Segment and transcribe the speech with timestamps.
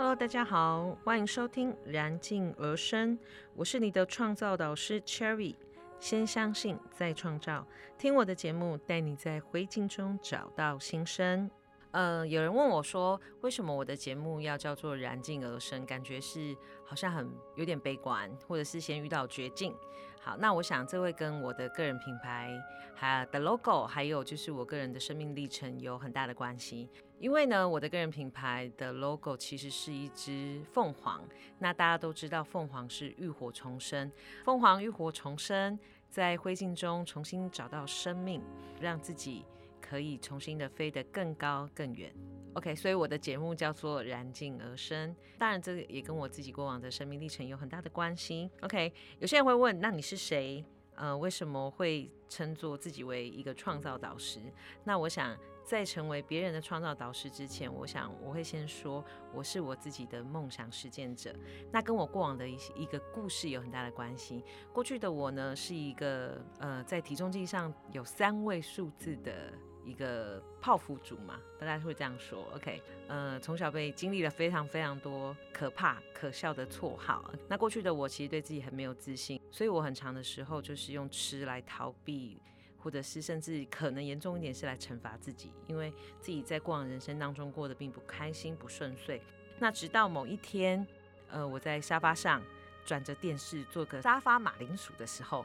[0.00, 3.18] Hello，大家好，欢迎收听《燃尽而生》，
[3.54, 5.54] 我是你的创造导师 Cherry。
[5.98, 7.66] 先相信，再创造。
[7.98, 11.50] 听我的节目，带你在灰烬中找到新生。
[11.90, 15.84] 呃，有人问我说，为什么我的节目要叫做“燃尽而生”？
[15.84, 19.76] 感觉是好像很有点悲观，或者是先遇到绝境。
[20.22, 22.58] 好，那我想这会跟我的个人品牌、
[22.94, 26.88] 还的 logo，还有就是我个人的生命历程有很大的关系。
[27.20, 31.22] 因为呢，我的个人品牌的 logo 其实是一只凤凰。
[31.60, 34.10] 那大家都知道，凤凰是浴火重生，
[34.44, 38.42] 凤凰浴火重生，在灰烬中重新找到生命，
[38.80, 39.44] 让自己。
[39.80, 42.14] 可以重新的飞得更高更远
[42.54, 45.12] ，OK，所以我的节目叫做燃尽而生。
[45.36, 48.48] 当然，这个也跟我自己过往的生命历程有很大的关系。
[48.60, 50.64] OK，有些人会问，那你是谁？
[50.94, 54.38] 呃，为什么会称作自己为一个创造导师？
[54.84, 61.34] 那我想，在成为别人的创造导师之前，我想我会先说，我是我自己的梦想实践者。
[61.70, 64.44] 那跟我过往的一一个故事有很大的关系。
[64.72, 69.52] 过去的我呢，是一个呃，在体重计上有三位数字的。
[69.82, 72.44] 一个泡芙族嘛，大家会这样说。
[72.54, 77.32] OK，呃，从小被经历了非常非常多可怕、可笑的绰号。
[77.48, 82.40] 那过去的我其实对自己很没有自信，所以我很长的时候就是用吃来逃避，
[82.82, 89.22] 或者是甚至可能严重一点是来惩罚自己，因为自己在过往人生当中过得并不开心、不顺遂。
[89.58, 90.86] 那直到某一天，
[91.28, 92.42] 呃，我在沙发上
[92.84, 95.44] 转着电视做个沙发马铃薯的时候，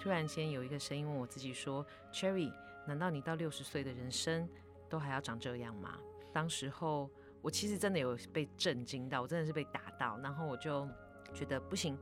[0.00, 2.52] 突然间有一个声音问我自己说：“Cherry。”
[2.86, 4.46] 难道你到六十岁的人生
[4.90, 5.98] 都还要长这样吗？
[6.34, 7.08] 当时候
[7.40, 10.86] 我其实真的有被震惊到，我真的是被打到，然后我就
[11.32, 11.96] 觉得不行，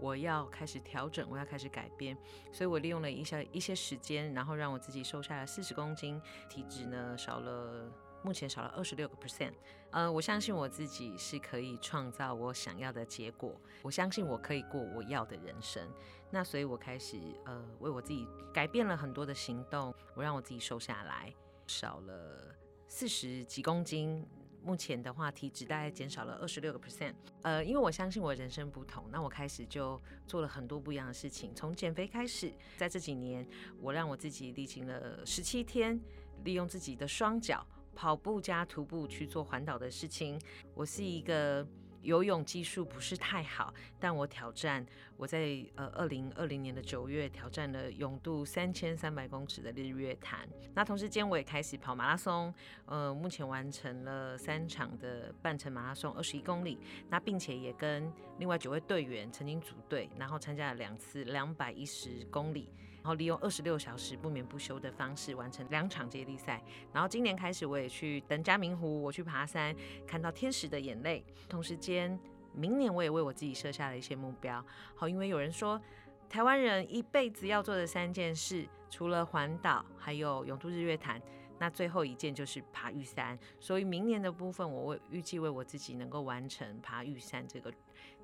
[0.00, 2.16] 我要开始调整，我要开始改变，
[2.52, 7.90] 所以我利用了一些一些时间，然后让我自己瘦下来四十公斤，体脂呢少了。
[8.20, 9.52] 目前少了二十六个 percent，
[9.92, 15.88] 呃，我相信我自己是可以创造我想要的结果，我相信我可以过我要的人生。
[16.28, 21.32] 那所以，我开始呃，为我自己改变了很多的行动，我让我自己瘦下来，
[21.68, 22.52] 少了
[22.88, 24.26] 四十几公斤。
[24.68, 27.14] 目前的话，体脂大概减少了二十六个 percent。
[27.40, 31.54] 呃，因为我相信我人生不同，那我开始就做了很多不一样的事情。
[31.54, 33.48] 从减肥开始，在这几年，
[33.80, 35.98] 我让我自己历经了十七天，
[36.44, 37.66] 利用自己的双脚。
[37.94, 40.38] 跑步加徒步去做环岛的事情。
[40.74, 41.66] 我是一个
[42.02, 44.84] 游泳技术不是太好，但我挑战。
[45.16, 50.48] 我在呃二零二零年的九月挑战了泳渡三千三百公尺的日月潭。
[50.74, 52.54] 那同时间我也开始跑马拉松，
[52.86, 56.78] 呃，目前完成了三场的半程马拉松，二十一公里。
[57.08, 62.72] 那并且也跟另外九位队员曾经组队，然后参加了两次两百一十公里。
[63.08, 66.62] 然后利用二十六小时不眠不休的方式完成两场接力赛。
[66.92, 69.74] 然后今年开始，我也去登嘉明湖，我去爬山，
[70.06, 71.24] 看到天使的眼泪。
[71.48, 72.20] 同时间，
[72.52, 74.62] 明年我也为我自己设下了一些目标。
[74.94, 75.80] 好，因为有人说，
[76.28, 81.18] 台湾人一辈子要做的三件事，除了环岛，还有永渡日月潭。
[81.58, 87.72] 那最后一件就是爬玉山，所以明年的部分，我预计为我自己能够完成爬玉山这个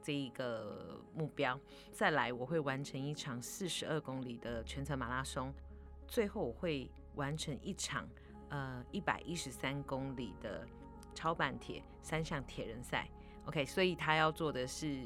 [0.05, 1.59] 这一个目标。
[1.91, 5.53] 再来，我会完成一场四十二公里的全程马拉松，
[6.07, 8.09] 最后我会完成一场
[8.51, 10.65] 呃一百一十三公里的
[11.15, 13.09] 超半铁三项铁人赛。
[13.47, 15.05] OK，所以他要做的是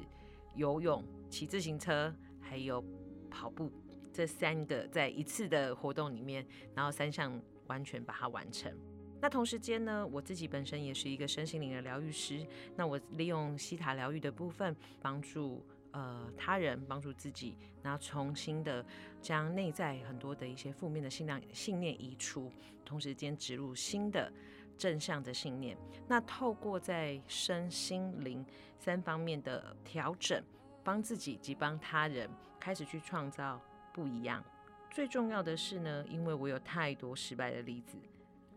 [0.56, 2.84] 游泳、骑自行车还有
[3.30, 3.72] 跑步
[4.12, 6.44] 这三个在一次的活动里面，
[6.74, 7.40] 然后三项。
[7.68, 8.74] 完全把它完成。
[9.20, 12.46] 那同时间呢，我自己本身也是一个身心灵的疗愈师。
[12.76, 18.84] 那我利用西塔疗愈的部分，帮助呃他人，帮助自己，然后重新的
[19.20, 22.52] 将内在很多的一些负面的信量信念移除，
[22.84, 24.32] 同时间植入新的
[24.76, 25.76] 正向的信念。
[26.06, 28.44] 那透过在身心灵
[28.78, 30.40] 三方面的调整，
[30.84, 32.30] 帮自己及帮他人，
[32.60, 33.60] 开始去创造
[33.92, 34.44] 不一样。
[34.92, 37.98] 最重要的是呢，因为我有太多失败的例子，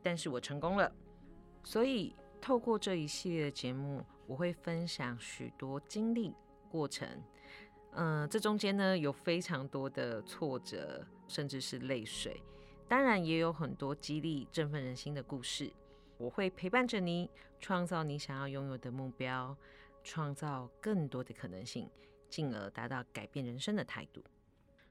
[0.04, 0.92] 但是我成功了，
[1.64, 6.34] 所以透过这一系列的节目，我会分享许多经历
[6.70, 7.08] 过程。
[7.94, 12.42] 嗯，这中间呢有非常多的挫折，甚至是泪水，
[12.88, 15.72] 当然也有很多激励、振奋人心的故事。
[16.18, 19.58] 我会陪伴着你，创造你想要拥有的目标，
[20.04, 21.90] 创造更多的可能性，
[22.30, 24.24] 进而达到改变人生的态度。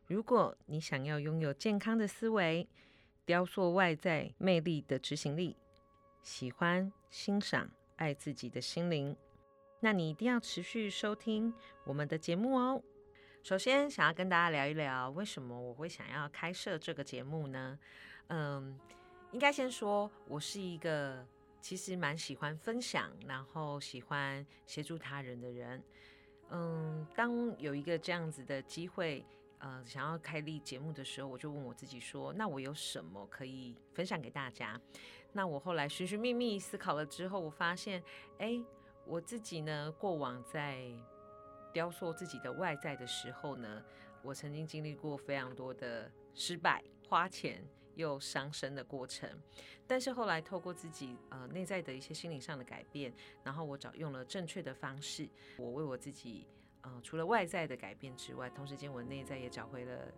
[0.07, 2.69] 如果你想要拥有健康的思维，
[3.31, 5.57] 雕塑外在魅力的执行力，
[6.21, 9.17] 喜欢欣赏爱自己的心灵，
[9.79, 11.55] 那你一定要持续收听
[11.85, 12.83] 我们的节目哦。
[13.45, 17.79] 首先，想要跟大家聊一聊，为什么我会想要开设这个节目呢？
[18.31, 18.77] 嗯，
[19.31, 21.25] 应该先说，我是一个
[21.61, 25.81] 其实蛮喜欢分享，然后喜欢协助他人的人。
[26.51, 29.25] 嗯，当有一个这样子的机会，
[29.61, 34.81] 呃，想要开立节目的时候，我就问我自己说：那我有什么可以分享给大家？
[35.33, 38.03] 那我后来寻寻觅觅思考了之后，我发现，
[38.39, 38.61] 哎，
[39.07, 40.91] 我自己呢，过往在
[41.73, 43.85] 雕塑自己的外在的时候呢，
[44.23, 47.63] 我曾经经历过非常多的失败、花钱
[47.95, 49.29] 又伤身的过程。
[49.87, 53.13] 但是后来透过自己呃内在的一些心理上的改变，
[53.45, 55.29] 然后我找用了正确的方式，
[55.59, 56.47] 我为我自己
[56.83, 60.13] 呃除了外在的改变之外，同时间我内在也找回了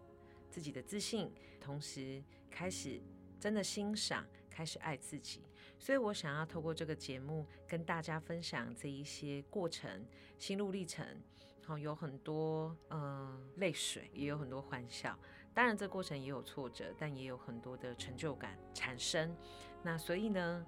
[0.50, 3.00] 自己的自信，同时开始
[3.40, 4.26] 真的欣赏。
[4.54, 5.40] 开始爱自己，
[5.78, 10.04] 所以我想要透过这个节目跟大家分享这一些过程、
[10.38, 11.06] 心路历程。
[11.64, 15.18] 好，有很多呃泪水，也有很多欢笑。
[15.54, 19.34] 当然，这过程也有挫折，但也有很多的成就感产生。
[19.82, 20.66] 那所以呢，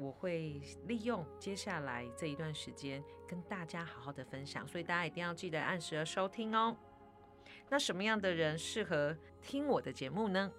[0.00, 4.66] 我会利用接下来这一段时间跟大家好好的分享。
[4.66, 6.74] 所以大家一定要记得按时收听哦。
[7.68, 10.50] 那什么样的人适合听我的节目呢？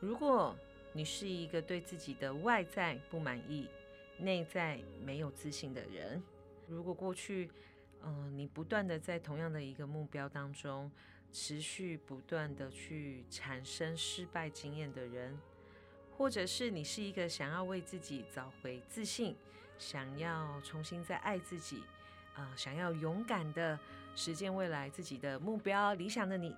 [0.00, 0.56] 如果
[0.94, 3.68] 你是一个对自己的外在不满意、
[4.18, 6.22] 内在没有自信的人。
[6.66, 7.50] 如果过去，
[8.02, 10.90] 嗯，你不断的在同样的一个目标当中
[11.30, 15.38] 持续不断的去产生失败经验的人，
[16.16, 19.36] 或者是你是一个想要为自己找回自信、
[19.78, 21.82] 想要重新再爱自己、
[22.34, 23.78] 啊，想要勇敢的
[24.14, 26.54] 实现未来自己的目标理想的你，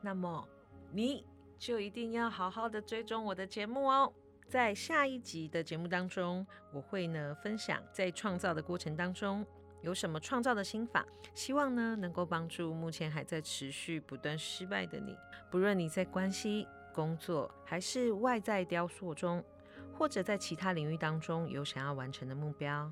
[0.00, 0.46] 那么
[0.92, 1.24] 你。
[1.58, 4.12] 就一定要好好的追踪我的节目哦。
[4.46, 9.42] 在下一集的节目当中，我会呢分享在创造的过程当中
[9.80, 15.16] 有什么创造的心法，希望呢能够帮助目前还在持续不断失败的你。
[15.50, 19.44] 不论你在关系、工作还是外在雕塑中，
[19.92, 22.90] 或者在其他领域当中有想要完成的目标，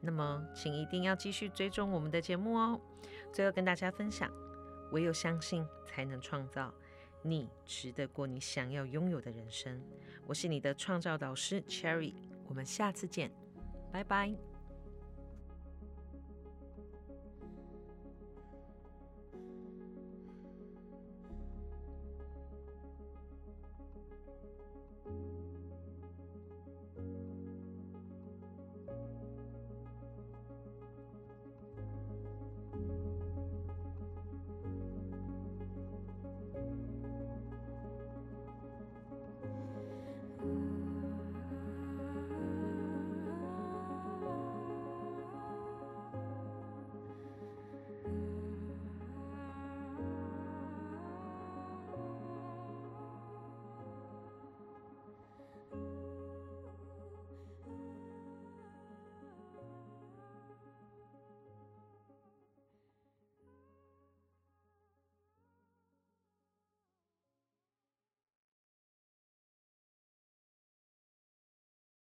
[0.00, 2.80] 那么请一定要继续追踪我们的节目哦。
[3.32, 4.28] 最后跟大家分享，
[4.90, 6.74] 唯有相信才能创造。
[7.22, 9.80] 你值得过你想要拥有的人生。
[10.26, 12.12] 我是你的创造导师 Cherry，
[12.48, 13.30] 我们下次见，
[13.92, 14.53] 拜拜。